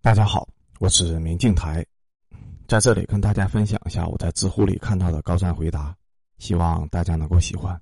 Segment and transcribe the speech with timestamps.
[0.00, 0.48] 大家好，
[0.78, 1.84] 我是明镜台，
[2.68, 5.94] 在这里跟大家分享一下我在知乎里看到的高赞回答，
[6.38, 7.78] 希望大家能够喜欢。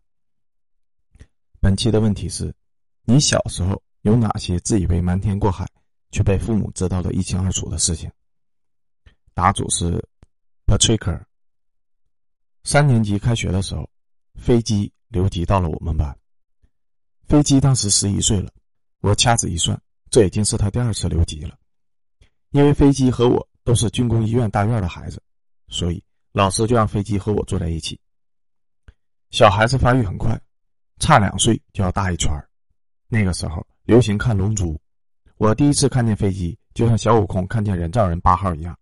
[1.61, 2.53] 本期的问题是：
[3.05, 5.69] 你小时候有哪些自以为瞒天过海，
[6.11, 8.11] 却被父母知道的一清二楚的事情？
[9.35, 10.03] 答主是
[10.67, 11.23] Patrick。
[12.65, 13.89] 三年级开学的时候，
[14.37, 16.19] 飞机留级到了我们班。
[17.29, 18.51] 飞机当时十一岁了，
[19.01, 19.79] 我掐指一算，
[20.11, 21.57] 这已经是他第二次留级了。
[22.57, 25.23] 因为飞机和我都是军工医院大院的孩子，
[25.69, 28.01] 所以老师就让飞机和我坐在一起。
[29.29, 30.41] 小孩子发育很快，
[30.99, 32.33] 差两岁就要大一圈
[33.09, 34.73] 那个时候流行看《龙珠》，
[35.37, 38.75] 我第一次看见飞机，就像小悟空看见人造人八号一样。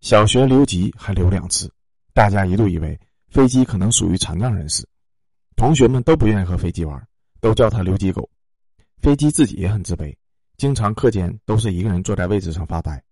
[0.00, 1.68] 小学留级还留两次，
[2.12, 2.96] 大家一度以为
[3.30, 4.86] 飞机可能属于残障人士，
[5.56, 7.04] 同学们都不愿意和飞机玩，
[7.40, 8.30] 都叫他“留级狗”。
[9.02, 10.16] 飞机自己也很自卑。
[10.56, 13.02] 经常课间都是一个人坐在位置上发呆，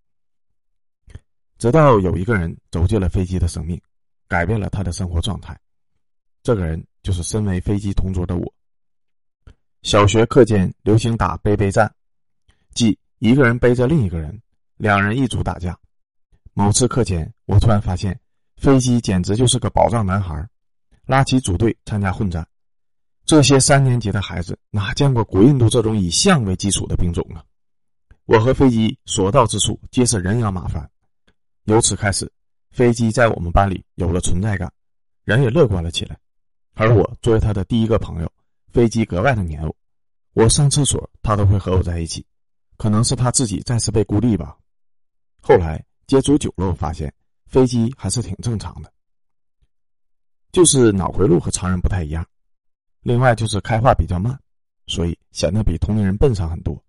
[1.58, 3.80] 直到有一个人走进了飞机的生命，
[4.28, 5.58] 改变了他的生活状态。
[6.42, 8.54] 这个人就是身为飞机同桌的我。
[9.82, 11.92] 小学课间流行打背背战，
[12.74, 14.40] 即一个人背着另一个人，
[14.76, 15.76] 两人一组打架。
[16.54, 18.18] 某次课间，我突然发现
[18.56, 20.48] 飞机简直就是个宝藏男孩，
[21.06, 22.46] 拉起组队参加混战。
[23.24, 27.42] 这些三年级的孩子哪见过古印度这种以象为基础的兵种啊？
[28.26, 30.88] 我和飞机所到之处皆是人仰马翻，
[31.64, 32.30] 由此开始，
[32.70, 34.70] 飞机在我们班里有了存在感，
[35.24, 36.18] 人也乐观了起来。
[36.74, 38.32] 而我作为他的第一个朋友，
[38.72, 39.76] 飞机格外的黏我，
[40.34, 42.24] 我上厕所他都会和我在一起，
[42.76, 44.56] 可能是他自己再次被孤立吧。
[45.40, 47.12] 后来接触久了，我发现
[47.46, 48.92] 飞机还是挺正常的，
[50.50, 52.26] 就是脑回路和常人不太一样。
[53.02, 54.38] 另外就是开化比较慢，
[54.86, 56.80] 所以显得比同龄人笨上很多。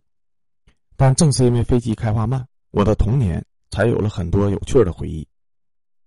[0.96, 5.28] 但正是因为飞机开化慢，我的童年才有了很多有趣的回忆。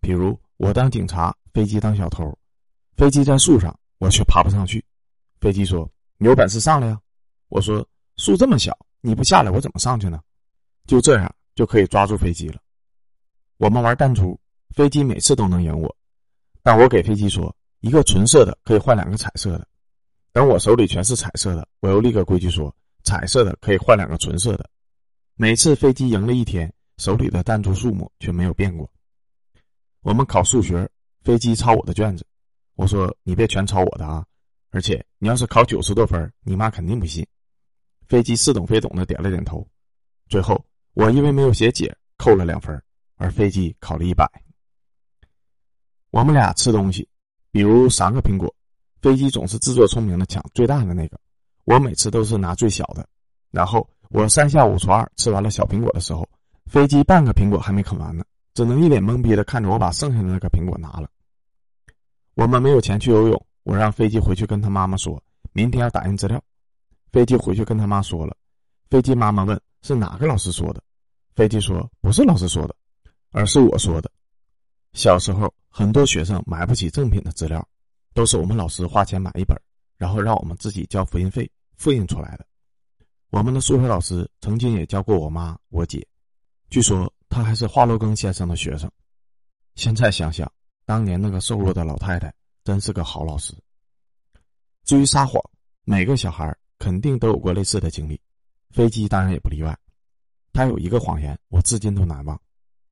[0.00, 2.32] 比如我当警察，飞机当小偷，
[2.96, 4.84] 飞机在树上，我却爬不上去。
[5.41, 7.00] 飞机说：“你有本事上来呀！”
[7.48, 7.86] 我说
[8.16, 10.20] ：“树这么小，你不下来，我怎么上去呢？”
[10.86, 12.60] 就这样就可以抓住飞机了。
[13.56, 14.38] 我们玩弹珠，
[14.70, 15.97] 飞机每次都能赢我，
[16.62, 19.66] 但我给飞机说：“一个纯色的可以换两个彩色的。”
[20.36, 22.70] 等我手里全是彩色的，我又立个规矩说：
[23.04, 24.69] 彩色的可以换两个纯色的。
[25.34, 28.86] 每次飞机赢了一天，手里的弹珠数目却没有变过。
[30.02, 30.86] 我们考数学，
[31.22, 32.26] 飞机抄我的卷子，
[32.75, 34.26] 我说你别全抄我的啊，
[34.72, 37.26] 而且你要是考九十多分，你妈肯定不信。
[38.06, 39.66] 飞机似懂非懂的点了点头。
[40.28, 42.78] 最后我因为没有写解，扣了两分，
[43.14, 44.30] 而飞机考了一百。
[46.10, 47.08] 我们俩吃东西，
[47.50, 48.54] 比如三个苹果。
[49.06, 51.17] 飞机总是自作聪明的抢最大的那个，
[51.65, 53.09] 我每次都是拿最小的。
[53.53, 56.28] 然后我三下五除二吃完了小苹果的时候，
[56.67, 61.09] 飞机半个苹果还没啃完呢，只能一脸懵逼的看着我把剩下的那个苹果拿了。
[62.34, 66.43] 我们没有钱去游泳，我让飞机回去跟他妈妈说，明天要打印资料。
[67.12, 68.37] 飞机回去跟他妈说了，
[68.91, 70.83] 飞机妈妈问是哪个老师说的，
[71.37, 72.75] 飞机说不是老师说的，
[73.31, 74.11] 而是我说的。
[74.94, 77.65] 小时候很多学生买不起正品的资料。
[78.16, 79.54] 都是我们老师花钱买一本，
[79.99, 82.47] 然后让我们自己交复印费复印出来的。
[83.28, 86.04] 我们的数学老师曾经也教过我妈、我姐，
[86.71, 88.91] 据说他还是华罗庚先生的学生。
[89.75, 90.50] 现在想想，
[90.87, 92.32] 当年那个瘦弱的老太太
[92.65, 93.53] 真是个好老师。
[94.84, 95.38] 至于撒谎，
[95.84, 98.19] 每个小孩肯定都有过类似的经历，
[98.71, 99.78] 飞机当然也不例外。
[100.55, 102.41] 他有一个谎言，我至今都难忘，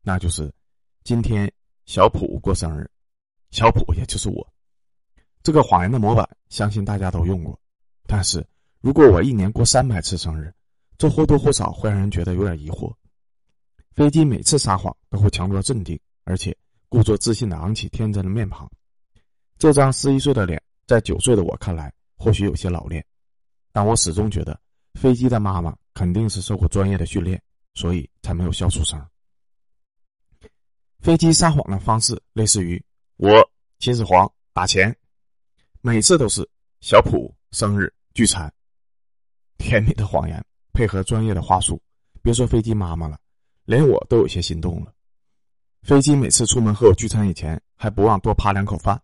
[0.03, 0.53] 那就是
[1.03, 1.51] 今天
[1.87, 2.91] 小普过生日，
[3.53, 4.47] 小普也就是我。
[5.45, 7.57] 这个谎言的模板，相信大家都用过。
[8.07, 8.45] 但是，
[8.81, 10.51] 如果我一年过三百次生日，
[10.97, 12.91] 这或多或少会让人觉得有点疑惑。
[13.93, 16.57] 飞机每次撒谎都会强作镇定，而且
[16.89, 18.67] 故作自信的昂起天真的面庞。
[19.59, 23.05] 这张十一岁的脸，在九岁的我看来，或许有些老练。
[23.71, 24.59] 但我始终觉得，
[24.95, 27.39] 飞机的妈妈肯定是受过专业的训练，
[27.75, 28.99] 所以才没有笑出声。
[31.01, 32.83] 飞机撒谎的方式类似于：
[33.19, 33.31] 我
[33.79, 34.97] 秦始皇打钱。
[35.87, 36.49] 每次都是
[36.81, 38.51] 小普生日聚餐，
[39.59, 40.43] 甜蜜的谎言
[40.73, 41.79] 配合专业的话术，
[42.23, 43.21] 别说飞机妈妈了，
[43.67, 44.95] 连我都有些心动了。
[45.83, 48.99] 飞机每次出门和我聚餐以前，还不忘多扒两口饭，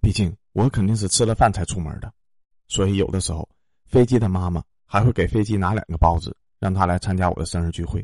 [0.00, 2.10] 毕竟我肯定是吃了饭才出门的。
[2.66, 3.46] 所以有的时候，
[3.84, 8.02] 飞机的妈妈还会给飞机拿两个包子，让他来参加我的生日聚会。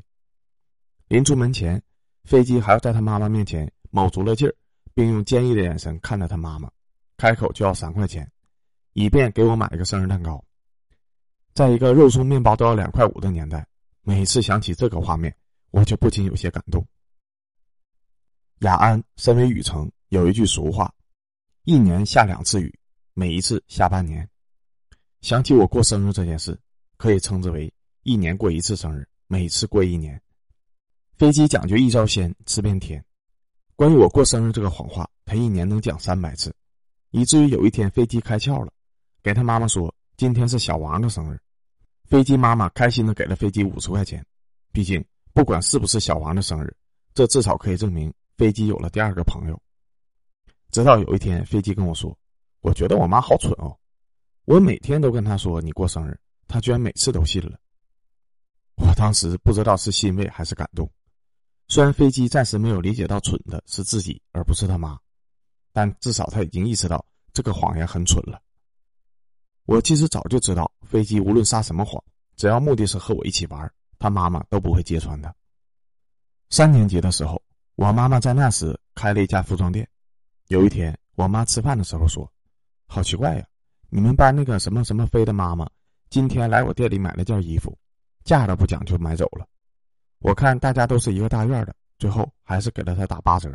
[1.08, 1.82] 临出门前，
[2.24, 4.54] 飞机还要在他妈妈面前卯足了劲儿，
[4.92, 6.70] 并用坚毅的眼神看着他妈妈。
[7.22, 8.28] 开口就要三块钱，
[8.94, 10.44] 以便给我买一个生日蛋糕。
[11.54, 13.64] 在一个肉松面包都要两块五的年代，
[14.02, 15.32] 每次想起这个画面，
[15.70, 16.84] 我就不禁有些感动。
[18.62, 20.92] 雅安身为雨城，有一句俗话
[21.62, 22.76] ：“一年下两次雨，
[23.14, 24.28] 每一次下半年。”
[25.22, 26.58] 想起我过生日这件事，
[26.96, 27.72] 可以称之为
[28.02, 30.20] 一年过一次生日，每次过一年。
[31.18, 33.00] 飞机讲究一招鲜吃遍天。
[33.76, 36.52] 关于我过生日这个谎话，他一年能讲三百次，
[37.12, 38.72] 以至于有一天飞机开窍了，
[39.22, 41.40] 给他妈妈说今天是小王的生日。
[42.06, 44.22] 飞机妈妈开心的给了飞机五十块钱，
[44.72, 46.74] 毕竟不管是不是小王的生日，
[47.14, 49.62] 这至少可以证明飞机有了第二个朋友。
[50.70, 52.14] 直到有一天，飞机跟我说
[52.60, 53.74] ：“我觉得我妈好蠢哦。”
[54.44, 56.18] 我每天都跟她说你过生日，
[56.48, 57.58] 她居然每次都信了。
[58.76, 60.90] 我当时不知道是欣慰还是感动。
[61.68, 64.98] 虽然飞机暂时没有理解到蠢的是自己而不是他妈，
[65.72, 68.40] 但至少他已经意识到这个谎言很蠢了。
[69.64, 72.02] 我其实早就知道，飞机无论撒什么谎，
[72.36, 75.34] 只要目的是和我一起玩，他妈妈都不会揭穿的。
[76.50, 77.40] 三年级的时候，
[77.76, 79.88] 我妈妈在那时开了一家服装店。
[80.48, 82.30] 有一天，我妈吃饭的时候说
[82.86, 83.46] ：“好奇怪呀。”
[83.88, 85.68] 你们班那个什么什么飞的妈妈，
[86.10, 87.78] 今天来我店里买了件衣服，
[88.24, 89.46] 价都不讲就买走了。
[90.18, 93.50] 我看大家都是一个大院的，最后还是给了他打八折。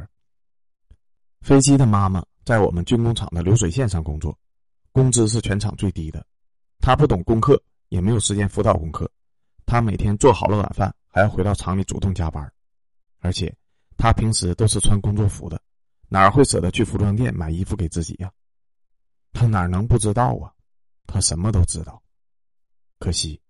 [1.48, 4.38] 飞机的妈妈在我们军工厂的流水线上工作，
[4.92, 6.28] 工资是全场最低的。
[6.82, 7.58] 她不懂功课，
[7.88, 9.10] 也没有时间辅导功课。
[9.66, 12.52] 她每天做好了晚饭，还要回到厂里主动加班，
[13.20, 13.56] 而且
[13.96, 15.58] 她平时都是穿工作服的，
[16.10, 18.30] 哪会舍得去服装店买衣服给自己呀？
[19.32, 20.52] 他哪能不知道啊？
[21.06, 22.04] 他什么都知道。
[23.00, 23.42] 可惜，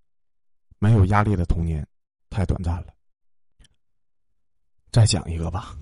[0.78, 1.84] 没有压力的童年
[2.30, 2.94] 太短暂了。
[4.92, 5.76] 再讲一个吧。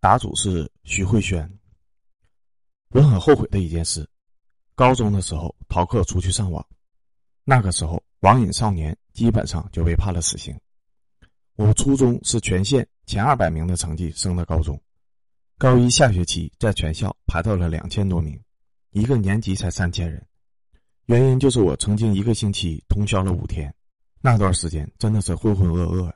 [0.00, 1.50] 答主是徐慧轩。
[2.90, 4.08] 我很后悔的一件事：
[4.74, 6.64] 高中的时候逃课出去上网，
[7.44, 10.58] 那个时候网瘾少年基本上就被判了死刑。
[11.56, 14.80] 我初中是全县前二百名的成绩升的高中。
[15.58, 18.40] 高一下学期，在全校排到了两千多名，
[18.92, 20.24] 一个年级才三千人。
[21.06, 23.74] 原因就是我曾经一个星期通宵了五天，
[24.20, 26.12] 那段时间真的是浑浑噩噩。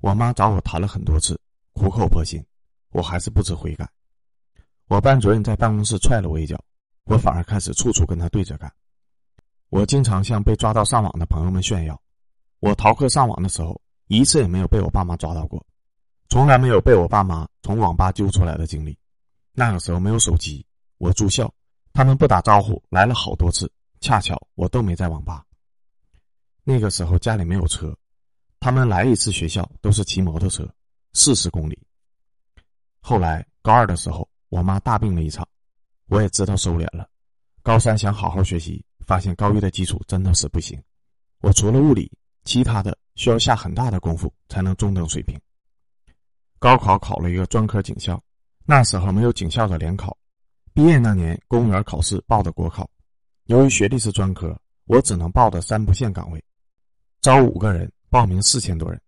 [0.00, 1.40] 我妈找我谈了很多次，
[1.74, 2.44] 苦口婆心，
[2.90, 3.88] 我还是不知悔改。
[4.88, 6.62] 我班主任在办公室踹了我一脚，
[7.04, 8.72] 我反而开始处处跟他对着干。
[9.68, 12.00] 我经常向被抓到上网的朋友们炫耀，
[12.58, 15.64] 我逃课上网的时候，一次也没有被我爸妈抓到过。
[16.28, 18.98] 从来没有被我爸妈从网吧揪出来的经历。
[19.52, 20.66] 那个时候没有手机，
[20.98, 21.52] 我住校，
[21.92, 23.70] 他们不打招呼来了好多次，
[24.00, 25.44] 恰巧我都没在网吧。
[26.64, 27.96] 那个时候家里没有车，
[28.58, 30.68] 他们来一次学校都是骑摩托车，
[31.12, 31.78] 四十公里。
[33.00, 35.46] 后来高二的时候，我妈大病了一场，
[36.06, 37.08] 我也知道收敛了。
[37.62, 40.80] 高三想好好学习，发现高一的基础真的是不行。
[41.40, 42.10] 我除了物理，
[42.44, 45.38] 其他的需要下很大的功夫才能中等水平。
[46.58, 48.22] 高考考了一个专科警校，
[48.64, 50.16] 那时候没有警校的联考。
[50.72, 52.88] 毕业那年，公务员考试报的国考，
[53.44, 56.42] 由于学历是专科，我只能报的三不限岗位，
[57.20, 59.00] 招五个人，报名四千多人。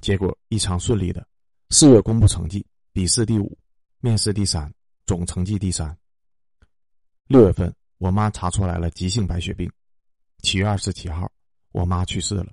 [0.00, 1.26] 结果异常顺利的，
[1.70, 3.58] 四月公布成绩，笔试第五，
[3.98, 4.72] 面试第三，
[5.04, 5.98] 总成绩第三。
[7.26, 9.68] 六月份，我妈查出来了急性白血病。
[10.42, 11.28] 七月二十七号，
[11.72, 12.52] 我妈去世了。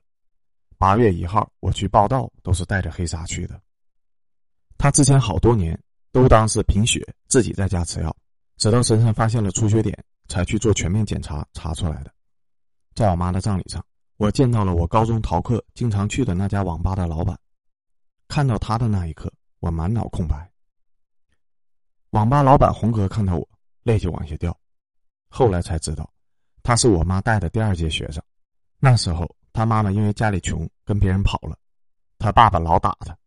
[0.79, 3.61] 八月一号，我去报道，都是带着黑纱去的。
[4.79, 5.79] 他之前好多年
[6.11, 8.17] 都当是贫血，自己在家吃药，
[8.57, 9.95] 直到身上发现了出血点，
[10.27, 12.11] 才去做全面检查查出来的。
[12.95, 13.85] 在我妈的葬礼上，
[14.17, 17.39] 我见到了我高中逃课经常去的那家网吧的老板。
[18.27, 20.51] 看到他的那一刻，我满脑空白。
[22.09, 23.49] 网吧老板红哥看到我，
[23.83, 24.55] 泪就往下掉。
[25.29, 26.11] 后来才知道，
[26.61, 28.21] 他是我妈带的第二届学生。
[28.79, 31.57] 那时候他妈妈因为家里穷，跟别人跑了，
[32.17, 33.17] 他爸爸老打他。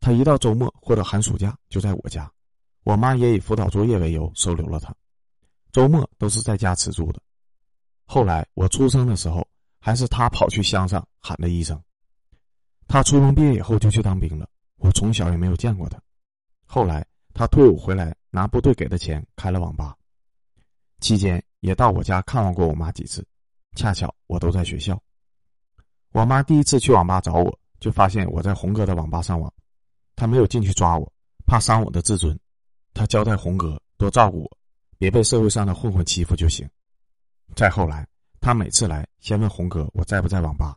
[0.00, 2.30] 他一到周末或者寒暑假就在我家，
[2.82, 4.92] 我妈也以辅导作业为由收留了他，
[5.70, 7.20] 周末都是在家吃住的。
[8.06, 9.46] 后来我出生的时候，
[9.78, 11.80] 还是他跑去乡上喊的医生。
[12.88, 14.48] 他初中毕业以后就去当兵了，
[14.84, 15.98] 我从小也没有见过他。
[16.66, 19.96] 后来他退伍回来，拿部队给的钱开了网吧，
[21.00, 23.26] 期间也到我家看望过我妈几次，
[23.76, 25.02] 恰巧我都在学校。
[26.12, 29.50] 我妈第一次去网吧找我，就发现我在红哥的网吧上网。
[30.16, 31.10] 他没有进去抓我，
[31.46, 32.38] 怕伤我的自尊。
[32.92, 34.58] 他交代红哥多照顾我，
[34.98, 36.68] 别被社会上的混混欺负就行。
[37.56, 38.06] 再后来，
[38.38, 40.76] 他每次来先问红哥我在不在网吧，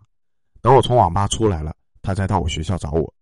[0.61, 3.13] 等我从网吧出来了，他再到我学校找我。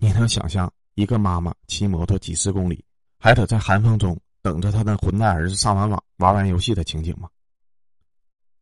[0.00, 2.84] 你能想象一个妈妈骑摩托几十公里，
[3.18, 7.28] 还得在寒风中等着她的混蛋儿子上完网玩完游戏的情景吗？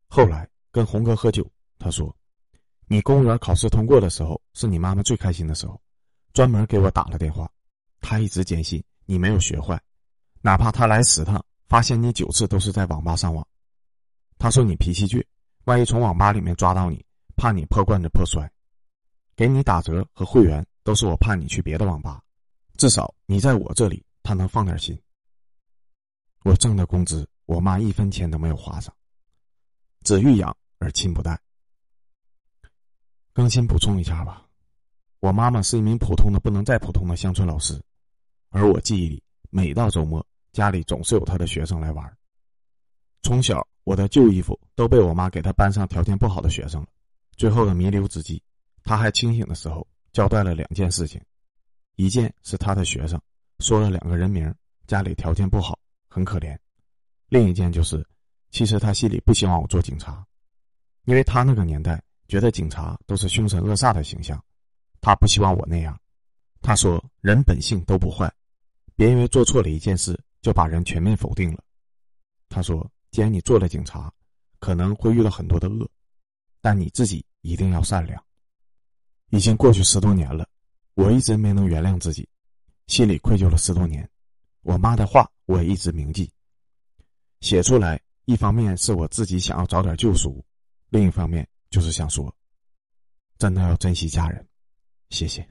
[0.09, 1.47] 后来跟红哥喝酒，
[1.78, 2.14] 他说
[2.88, 5.78] ：“你公务员考试通过的时候，是你妈妈最开心的时候，
[6.33, 7.50] 专门给我打了电话。
[8.00, 9.78] 她一直坚信你没有学坏，
[10.40, 13.47] 哪怕她来十趟，发现你九次都是在网吧上网。
[14.38, 15.23] 她说你脾气倔，
[15.64, 17.05] 万一从网吧里面抓到你，
[17.37, 18.50] 怕你破罐子破摔。
[19.35, 22.23] 给你打折和会员都是我怕你去别的网吧，
[22.76, 24.97] 至少你在我这里，他能放点心。
[26.45, 28.95] 我挣的工资，我妈一分钱都没有花上。
[30.05, 31.37] 子欲养而亲不待。
[33.33, 34.47] 更新补充一下吧，
[35.19, 37.83] 我妈妈是一名普通的不能再普通的乡村老师，
[38.50, 42.16] 而我记忆里，每到周末，家里总是有她的学生来玩。
[43.25, 46.87] 从小，我的旧衣服都被我妈给她班上条件不好的学生了。
[47.37, 48.40] 最后的弥留之际，
[48.85, 49.85] 她还清醒的时候，
[50.16, 51.20] 交代了两件事情：
[51.96, 53.20] 一件是他的学生
[53.58, 54.50] 说了两个人名，
[54.87, 56.56] 家里条件不好，很可怜；
[57.28, 58.02] 另一件就是。
[58.50, 60.26] 其实他心里不希望我做警察，
[61.04, 64.42] 因为他那个年代觉得警察都是凶神恶煞的形象，
[65.02, 66.00] 他不希望我那样。
[66.62, 68.32] 他说：“人本性都不坏，
[68.94, 71.62] 别因为做错了一件事就把人全面否定了。”
[72.49, 74.11] 他说：“既然你做了警察，
[74.61, 75.87] 可能会遇到很多的恶，
[76.62, 78.18] 但你自己一定要善良。”
[79.30, 80.49] 已经过去十多年了，
[80.95, 82.28] 我一直没能原谅自己，
[82.87, 84.09] 心里愧疚了十多年。
[84.62, 86.30] 我妈的话我也一直铭记，
[87.40, 88.00] 写出来。
[88.25, 90.45] 一方面是我自己想要早点救赎，
[90.88, 92.35] 另一方面就是想说，
[93.38, 94.45] 真的要珍惜家人，
[95.11, 95.49] 谢谢。